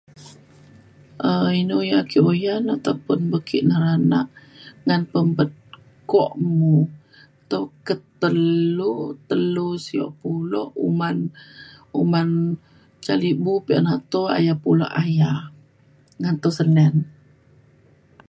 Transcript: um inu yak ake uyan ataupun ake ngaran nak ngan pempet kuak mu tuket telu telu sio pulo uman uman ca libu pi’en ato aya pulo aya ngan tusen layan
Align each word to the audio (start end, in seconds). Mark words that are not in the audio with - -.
um 1.29 1.47
inu 1.61 1.77
yak 1.91 1.99
ake 2.07 2.19
uyan 2.31 2.63
ataupun 2.75 3.19
ake 3.37 3.57
ngaran 3.69 4.01
nak 4.11 4.27
ngan 4.85 5.01
pempet 5.13 5.49
kuak 6.09 6.33
mu 6.59 6.73
tuket 7.49 7.99
telu 8.21 8.93
telu 9.29 9.67
sio 9.85 10.07
pulo 10.19 10.63
uman 10.87 11.17
uman 12.01 12.29
ca 13.05 13.13
libu 13.23 13.53
pi’en 13.65 13.87
ato 13.95 14.21
aya 14.37 14.53
pulo 14.63 14.87
aya 15.03 15.31
ngan 16.19 16.35
tusen 16.43 16.69
layan 16.77 16.95